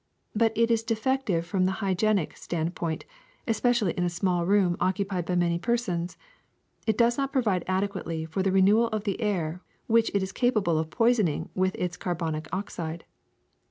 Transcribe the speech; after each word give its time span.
But 0.35 0.51
it 0.57 0.71
is 0.71 0.81
defective 0.81 1.45
from 1.45 1.65
the 1.65 1.73
hygienic 1.77 2.35
stand 2.35 2.73
point, 2.73 3.05
especially 3.47 3.91
in 3.93 4.03
a 4.03 4.09
small 4.09 4.47
room 4.47 4.75
occupied 4.79 5.25
by 5.27 5.35
many 5.35 5.59
persons; 5.59 6.17
it 6.87 6.97
does 6.97 7.19
not 7.19 7.31
provide 7.31 7.63
adequately 7.67 8.25
for 8.25 8.41
the 8.41 8.51
re 8.51 8.63
newal 8.63 8.89
of 8.91 9.03
the 9.03 9.21
air, 9.21 9.61
which 9.85 10.09
it 10.15 10.23
is 10.23 10.31
capable 10.31 10.79
of 10.79 10.89
poisoning 10.89 11.49
with 11.53 11.75
its 11.75 11.97
carbonic 11.97 12.47
oxide. 12.51 13.05